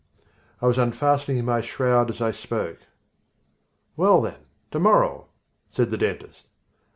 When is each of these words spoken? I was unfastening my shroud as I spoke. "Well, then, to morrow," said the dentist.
I 0.63 0.65
was 0.65 0.79
unfastening 0.79 1.45
my 1.45 1.61
shroud 1.61 2.09
as 2.09 2.21
I 2.23 2.31
spoke. 2.31 2.79
"Well, 3.95 4.19
then, 4.19 4.47
to 4.71 4.79
morrow," 4.79 5.27
said 5.69 5.91
the 5.91 5.97
dentist. 5.99 6.47